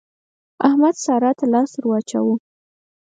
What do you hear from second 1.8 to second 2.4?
واچاوو.